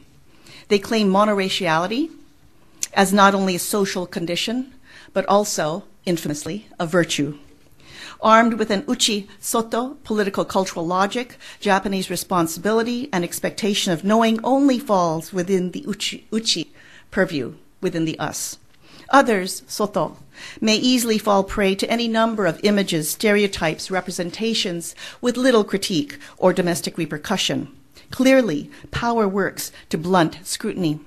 [0.69, 2.09] They claim monoraciality
[2.93, 4.73] as not only a social condition,
[5.13, 7.37] but also, infamously, a virtue.
[8.25, 14.79] Armed with an uchi soto, political cultural logic, Japanese responsibility and expectation of knowing only
[14.79, 16.73] falls within the uchi, uchi
[17.11, 18.57] purview, within the us.
[19.11, 20.17] Others, soto,
[20.59, 26.51] may easily fall prey to any number of images, stereotypes, representations with little critique or
[26.51, 27.67] domestic repercussion.
[28.09, 30.99] Clearly, power works to blunt scrutiny.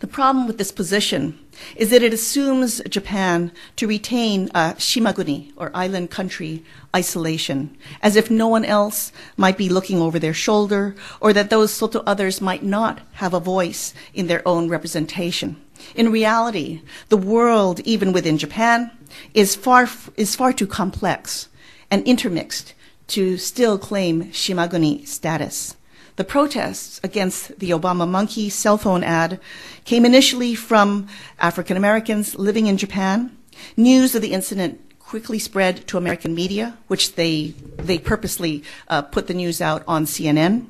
[0.00, 1.38] The problem with this position
[1.76, 8.30] is that it assumes Japan to retain a shimaguni, or island country, isolation, as if
[8.30, 12.62] no one else might be looking over their shoulder, or that those Soto others might
[12.62, 15.56] not have a voice in their own representation.
[15.94, 18.90] In reality, the world, even within Japan,
[19.34, 21.48] is far, is far too complex
[21.90, 22.74] and intermixed
[23.08, 25.77] to still claim shimaguni status.
[26.18, 29.38] The protests against the Obama monkey cell phone ad
[29.84, 31.06] came initially from
[31.38, 33.30] African Americans living in Japan.
[33.76, 39.28] News of the incident quickly spread to American media, which they, they purposely uh, put
[39.28, 40.66] the news out on CNN.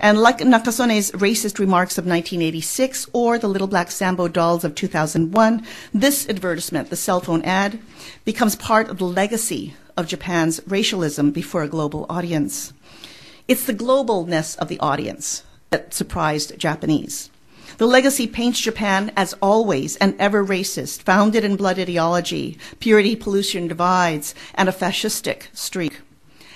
[0.00, 5.64] And like Nakasone's racist remarks of 1986 or the Little Black Sambo dolls of 2001,
[5.94, 7.78] this advertisement, the cell phone ad,
[8.24, 12.72] becomes part of the legacy of Japan's racialism before a global audience.
[13.50, 17.30] It's the globalness of the audience that surprised Japanese.
[17.78, 23.66] The legacy paints Japan as always and ever racist, founded in blood ideology, purity pollution
[23.66, 26.00] divides, and a fascistic streak.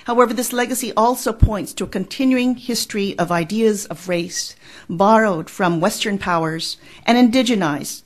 [0.05, 4.55] However, this legacy also points to a continuing history of ideas of race
[4.89, 8.03] borrowed from Western powers and indigenized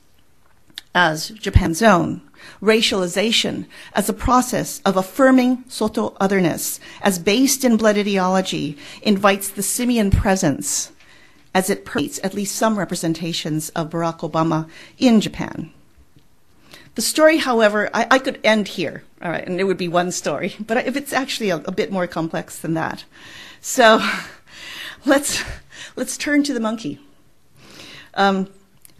[0.96, 2.22] as Japan's own
[2.62, 9.62] racialization as a process of affirming Soto otherness as based in blood ideology invites the
[9.62, 10.92] simian presence
[11.54, 15.72] as it permeates at least some representations of Barack Obama in Japan.
[16.94, 20.12] The story, however, I, I, could end here, all right, and it would be one
[20.12, 23.04] story, but if it's actually a, a bit more complex than that.
[23.60, 24.00] So
[25.06, 25.42] let's,
[25.96, 26.98] let's turn to the monkey.
[28.14, 28.48] Um,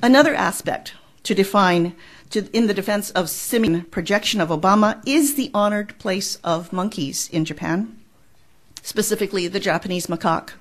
[0.03, 1.95] another aspect to define
[2.31, 7.29] to, in the defense of simian projection of Obama is the honored place of monkeys
[7.31, 7.99] in Japan,
[8.83, 10.53] specifically the Japanese macaque.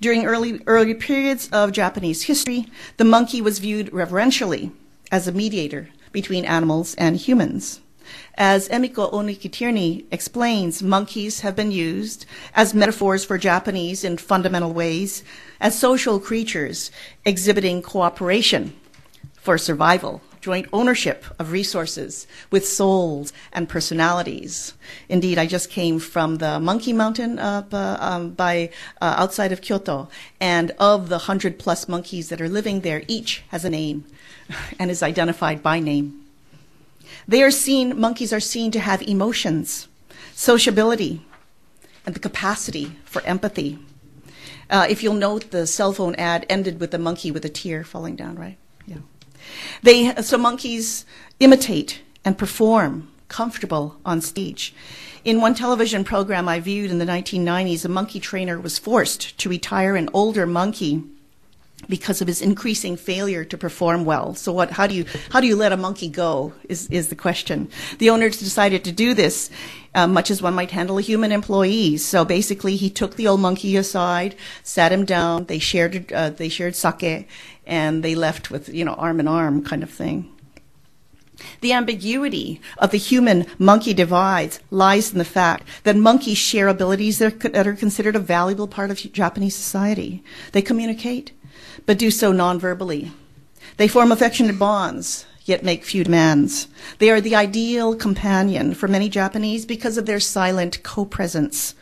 [0.00, 2.66] During early, early periods of Japanese history,
[2.98, 4.70] the monkey was viewed reverentially
[5.10, 7.80] as a mediator between animals and humans.
[8.36, 15.24] As Emiko Ohnuki-Tierney explains, monkeys have been used as metaphors for Japanese in fundamental ways
[15.60, 16.90] as social creatures
[17.26, 18.72] exhibiting cooperation
[19.34, 24.74] for survival joint ownership of resources with souls and personalities.
[25.08, 27.64] Indeed, I just came from the Monkey Mountain uh,
[28.00, 28.70] um, by
[29.00, 30.08] uh, outside of Kyoto,
[30.40, 34.04] and of the hundred plus monkeys that are living there, each has a name
[34.78, 36.24] and is identified by name.
[37.26, 39.88] They are seen; monkeys are seen to have emotions,
[40.34, 41.22] sociability,
[42.06, 43.78] and the capacity for empathy.
[44.70, 47.84] Uh, if you'll note, the cell phone ad ended with a monkey with a tear
[47.84, 48.58] falling down, right?
[49.82, 51.04] They, so monkeys
[51.40, 54.74] imitate and perform comfortable on stage.
[55.24, 59.48] In one television program I viewed in the 1990s, a monkey trainer was forced to
[59.48, 61.02] retire an older monkey
[61.88, 64.34] because of his increasing failure to perform well.
[64.34, 67.16] So what, how do you, how do you let a monkey go is, is the
[67.16, 67.70] question.
[67.98, 69.50] The owners decided to do this,
[69.94, 71.96] uh, much as one might handle a human employee.
[71.96, 76.48] So basically he took the old monkey aside, sat him down, they shared, uh, they
[76.48, 77.28] shared sake,
[77.66, 80.30] and they left with, you know, arm in arm kind of thing.
[81.60, 87.18] The ambiguity of the human monkey divides lies in the fact that monkeys share abilities
[87.18, 90.22] that are considered a valuable part of Japanese society.
[90.52, 91.32] They communicate,
[91.86, 93.12] but do so non-verbally.
[93.76, 96.68] They form affectionate bonds, yet make few demands.
[96.98, 101.74] They are the ideal companion for many Japanese because of their silent co-presence.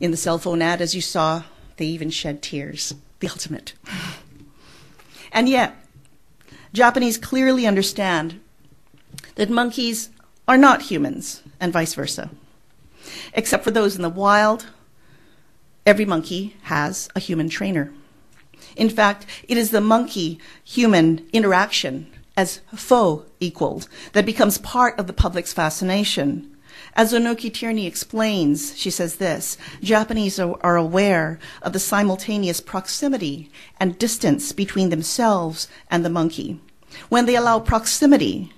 [0.00, 1.42] In the cell phone ad, as you saw,
[1.76, 2.94] they even shed tears.
[3.20, 3.72] The ultimate.
[5.32, 5.76] And yet,
[6.74, 8.40] Japanese clearly understand
[9.36, 10.10] that monkeys
[10.48, 12.30] are not humans and vice versa.
[13.32, 14.66] Except for those in the wild,
[15.86, 17.92] every monkey has a human trainer.
[18.76, 25.06] In fact, it is the monkey human interaction as faux equaled that becomes part of
[25.06, 26.53] the public's fascination.
[26.96, 33.98] As Ohnuki-Tierney explains, she says this Japanese are, are, aware of the simultaneous proximity and
[33.98, 36.60] distance between themselves and the monkey.
[37.08, 38.52] When they allow proximity,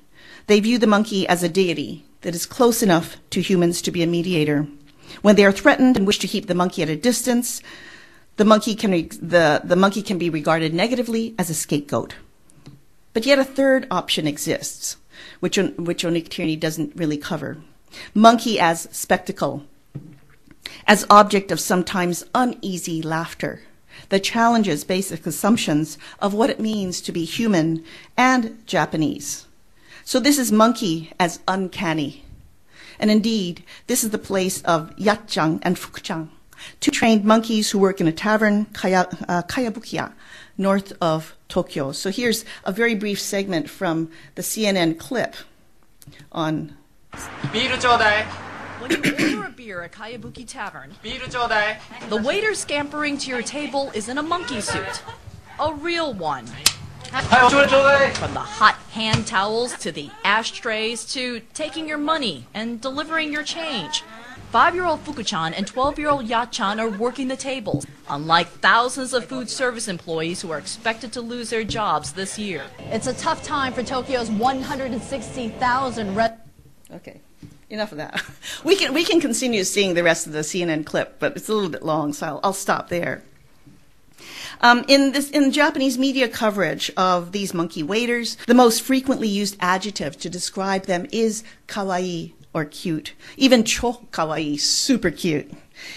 [0.49, 4.03] they view the monkey as a deity that is close enough to humans to be
[4.03, 4.67] a mediator.
[5.23, 7.63] When they are threatened and wish to keep the monkey at a distance,
[8.37, 12.17] the monkey can, the, the monkey can be regarded negatively as a scapegoat.
[13.15, 14.99] But yet a third option exists,
[15.41, 17.57] which, which Ohnuki-Tierney doesn't really cover.
[18.15, 19.65] Monkey as spectacle,
[20.87, 23.63] as object of sometimes uneasy laughter
[24.09, 27.85] that challenges basic assumptions of what it means to be human
[28.17, 29.47] and Japanese.
[30.05, 32.25] So this is monkey as uncanny.
[32.99, 36.29] And indeed, this is the place of Yatchan and Fukuchan,
[36.81, 40.13] two trained monkeys who work in a tavern, Kaya, uh, Kayabukiya,
[40.57, 41.93] north of Tokyo.
[41.93, 45.35] So here's a very brief segment from the CNN clip
[46.33, 46.77] on.
[48.79, 54.09] When you order a beer at Kayabuki Tavern, the waiter scampering to your table is
[54.09, 55.03] in a monkey suit.
[55.59, 56.47] A real one.
[57.07, 63.43] From the hot hand towels to the ashtrays to taking your money and delivering your
[63.43, 64.03] change.
[64.51, 69.13] Five year old Fukuchan and 12 year old Yachan are working the tables, unlike thousands
[69.13, 72.65] of food service employees who are expected to lose their jobs this year.
[72.79, 76.46] It's a tough time for Tokyo's 160,000 red.
[76.97, 77.21] Okay.
[77.69, 78.23] Enough of that.
[78.65, 81.55] We can we can continue seeing the rest of the CNN clip, but it's a
[81.55, 83.23] little bit long, so I'll, I'll stop there.
[84.61, 89.57] Um, in this in Japanese media coverage of these monkey waiters, the most frequently used
[89.61, 93.13] adjective to describe them is kawaii or cute.
[93.37, 95.53] Even cho kawaii, super cute.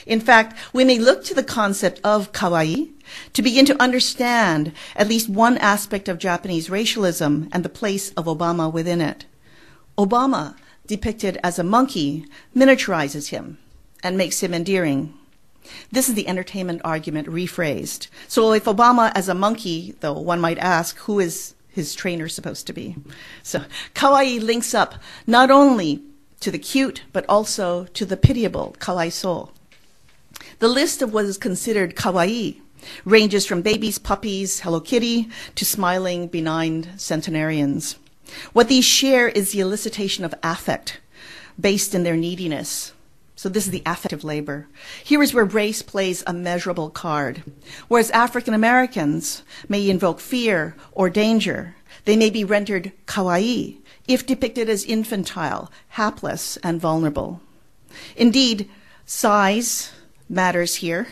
[0.06, 2.92] In fact, we may look to the concept of kawaii
[3.34, 8.26] to begin to understand at least one aspect of Japanese racialism and the place of
[8.26, 9.26] Obama within it.
[9.98, 10.56] Obama,
[10.90, 12.26] depicted as a monkey,
[12.56, 13.60] miniaturizes him
[14.02, 15.14] and makes him endearing.
[15.92, 18.08] This is the entertainment argument rephrased.
[18.28, 22.66] So if Obama as a monkey, though one might ask, who is his trainer supposed
[22.66, 22.96] to be?
[23.44, 24.96] So kawaii links up
[25.28, 26.02] not only
[26.40, 29.52] to the cute, but also to the pitiable, kawaiso.
[30.58, 32.62] The list of what is considered kawaii
[33.06, 37.98] ranges from babies, puppies, Hello Kitty, to smiling, benign centenarians.
[38.54, 41.00] What these share is the elicitation of affect
[41.60, 42.94] based in their neediness.
[43.36, 44.68] So this is the affective labor.
[45.04, 47.44] Here is where race plays a measurable card.
[47.88, 53.78] Whereas African Americans may invoke fear or danger, they may be rendered kawaii
[54.08, 57.40] if depicted as infantile, hapless, and vulnerable.
[58.18, 58.70] Indeed,
[59.06, 59.92] size
[60.28, 61.08] matters here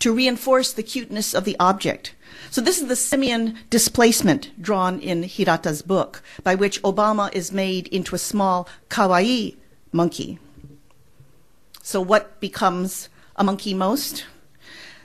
[0.00, 2.14] to reinforce the cuteness of the object.
[2.50, 7.86] So this is the simian displacement drawn in Hirata's book, by which Obama is made
[7.88, 9.56] into a small kawaii
[9.92, 10.38] monkey.
[11.82, 14.24] So what becomes a monkey most?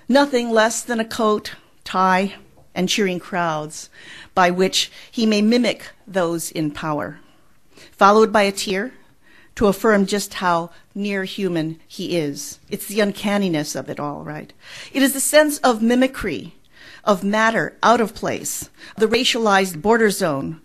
[0.09, 2.35] Nothing less than a coat, tie,
[2.73, 3.89] and cheering crowds
[4.33, 7.19] by which he may mimic those in power
[7.91, 8.93] followed by a tear
[9.55, 12.59] to affirm just how near human he is.
[12.69, 14.51] It's the uncanniness of it all, right?
[14.91, 16.55] It is the sense of mimicry,
[17.05, 20.61] of matter out of place, the racialized border zone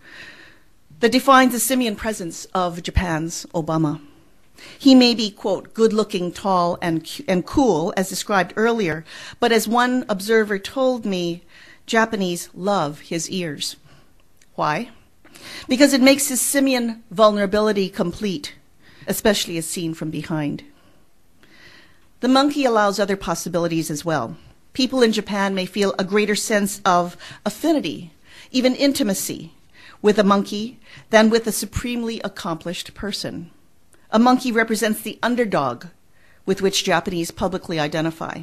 [1.01, 4.01] that defines the simian presence of Japan's Obama.
[4.79, 9.05] He may be, quote, good looking, tall, and, and cool, as described earlier,
[9.39, 11.43] but as one observer told me,
[11.87, 13.77] Japanese love his ears.
[14.55, 14.91] Why?
[15.69, 18.55] because it makes his simian vulnerability complete,
[19.07, 20.65] especially as seen from behind.
[22.21, 24.37] The monkey allows other possibilities as well.
[24.73, 28.13] People in Japan may feel a greater sense of affinity,
[28.51, 29.53] even intimacy,
[30.01, 30.79] with a monkey
[31.11, 33.51] than with a supremely accomplished person.
[34.11, 35.87] A monkey represents the underdog
[36.47, 38.43] with which Japanese publicly identify.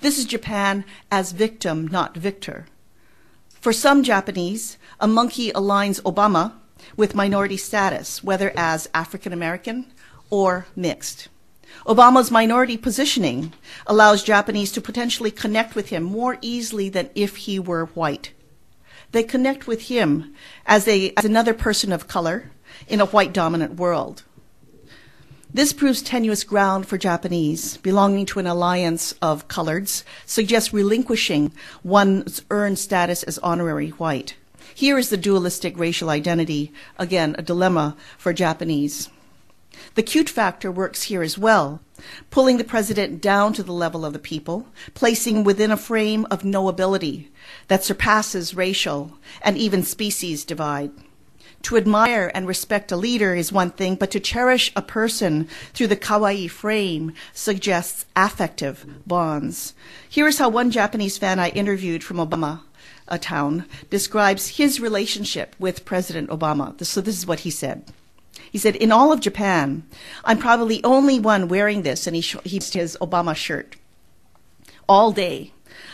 [0.00, 2.66] This is Japan as victim, not victor.
[3.60, 6.54] For some Japanese, a monkey aligns Obama
[6.96, 9.86] with minority status, whether as African American
[10.30, 11.28] or mixed.
[11.86, 13.52] Obama's minority positioning
[13.86, 18.32] allows Japanese to potentially connect with him more easily than if he were white.
[19.12, 20.34] They connect with him
[20.66, 22.50] as, a, as another person of color
[22.88, 24.22] in a white dominant world.
[25.54, 27.76] This proves tenuous ground for Japanese.
[27.76, 31.52] Belonging to an alliance of coloreds suggests relinquishing
[31.84, 34.34] one's earned status as honorary white.
[34.74, 39.10] Here is the dualistic racial identity, again, a dilemma for Japanese.
[39.94, 41.80] The cute factor works here as well,
[42.30, 46.42] pulling the president down to the level of the people, placing within a frame of
[46.42, 47.28] knowability
[47.68, 50.90] that surpasses racial and even species divide.
[51.62, 55.86] To admire and respect a leader is one thing, but to cherish a person through
[55.86, 59.74] the kawaii frame suggests affective bonds.
[60.08, 62.62] Here is how one Japanese fan I interviewed from Obama
[63.08, 66.82] a town describes his relationship with President Obama.
[66.84, 67.84] So this is what he said.
[68.50, 69.84] He said, in all of Japan,
[70.24, 73.76] I'm probably the only one wearing this, and he, sh- he his Obama shirt
[74.88, 75.52] all day.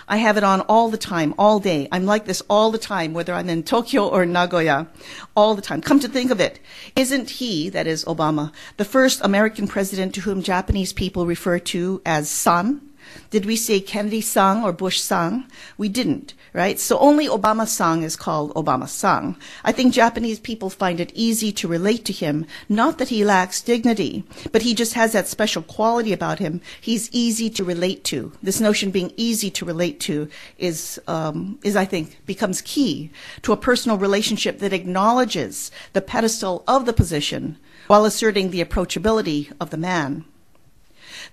[0.09, 1.87] I have it on all the time, all day.
[1.93, 4.89] I'm like this all the time, whether I'm in Tokyo or Nagoya,
[5.37, 5.83] all the time.
[5.83, 6.59] Come to think of it,
[6.97, 12.01] isn't he, that is Obama, the first American president to whom Japanese people refer to
[12.07, 12.88] as son?
[13.31, 15.47] Did we say Kennedy San or Bush San?
[15.77, 16.79] We didn't, right?
[16.79, 19.37] So only Obama San is called Obama San.
[19.65, 22.47] I think Japanese people find it easy to relate to him.
[22.69, 26.61] Not that he lacks dignity, but he just has that special quality about him.
[26.81, 28.33] He's easy to relate to.
[28.43, 33.11] This notion being easy to relate to is, um, is I think, becomes key
[33.43, 39.53] to a personal relationship that acknowledges the pedestal of the position while asserting the approachability
[39.61, 40.25] of the man.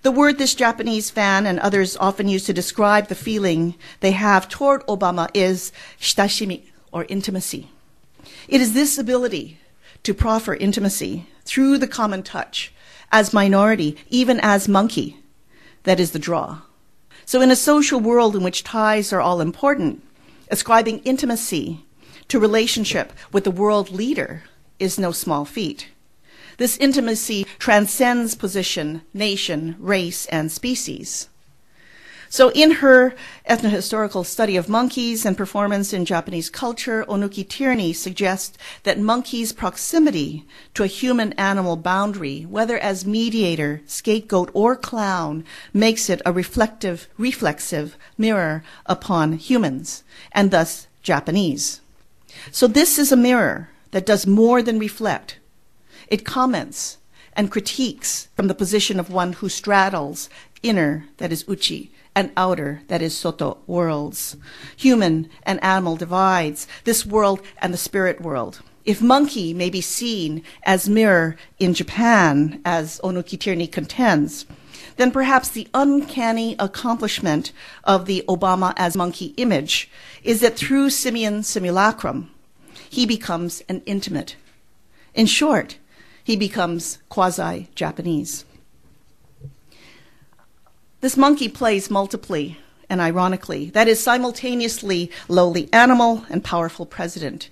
[0.01, 4.49] The word this Japanese fan and others often use to describe the feeling they have
[4.49, 7.69] toward Obama is shitashimi, or intimacy.
[8.47, 9.59] It is this ability
[10.03, 12.71] to proffer intimacy through the common touch,
[13.11, 15.17] as minority, even as monkey,
[15.83, 16.61] that is the draw.
[17.25, 20.03] So, in a social world in which ties are all important,
[20.49, 21.83] ascribing intimacy
[22.27, 24.43] to relationship with the world leader
[24.79, 25.89] is no small feat.
[26.57, 31.29] This intimacy transcends position, nation, race, and species.
[32.29, 33.15] So, in her
[33.49, 40.83] ethnohistorical study of monkeys and performance in Japanese culture, Ohnuki-Tierney suggests that monkeys' proximity to
[40.83, 47.95] a human animal boundary, whether as mediator, scapegoat, or clown, makes it a reflective, reflexive
[48.17, 51.79] mirror upon humans, and thus Japanese.
[52.51, 55.39] So, this is a mirror that does more than reflect.
[56.07, 56.97] It comments
[57.33, 60.29] and critiques from the position of one who straddles
[60.63, 64.37] inner, that is uchi, and outer, that is soto, worlds,
[64.77, 68.61] human and animal divides, this world and the spirit world.
[68.85, 74.45] If monkey may be seen as mirror in Japan, as Ohnuki-Tierney contends,
[74.97, 77.51] then perhaps the uncanny accomplishment
[77.83, 79.89] of the Obama as monkey image
[80.23, 82.29] is that through simian simulacrum,
[82.89, 84.35] he becomes an intimate.
[85.13, 85.77] In short,
[86.25, 88.45] he becomes quasi Japanese.
[90.99, 92.49] This monkey plays multiply
[92.89, 93.69] and ironically.
[93.69, 97.51] That is simultaneously lowly animal and powerful president,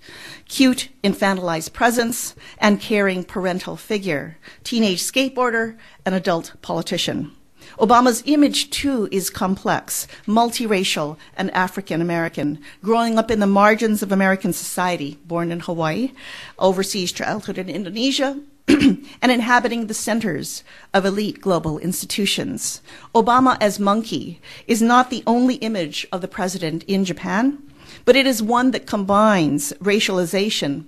[0.49, 7.31] cute infantilized presence and caring parental figure, teenage skateboarder and adult politician.
[7.77, 14.11] Obama's image, too, is complex, multiracial, and African American, growing up in the margins of
[14.11, 16.11] American society, born in Hawaii,
[16.57, 22.81] overseas childhood in Indonesia, and inhabiting the centers of elite global institutions.
[23.13, 27.61] Obama as monkey is not the only image of the president in Japan,
[28.05, 30.85] but it is one that combines racialization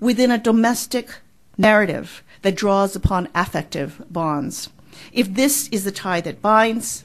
[0.00, 1.16] within a domestic
[1.58, 4.68] narrative that draws upon affective bonds.
[5.12, 7.04] If this is the tie that binds,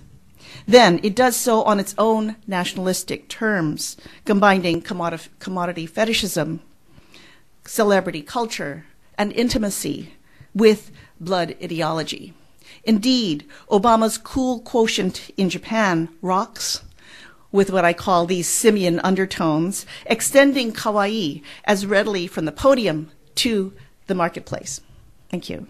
[0.67, 6.61] then it does so on its own nationalistic terms, combining commodity fetishism,
[7.65, 8.85] celebrity culture,
[9.17, 10.13] and intimacy
[10.53, 12.33] with blood ideology.
[12.83, 16.81] Indeed, Obama's cool quotient in Japan rocks
[17.51, 23.73] with what I call these simian undertones, extending kawaii as readily from the podium to
[24.07, 24.81] the marketplace.
[25.29, 25.67] Thank you.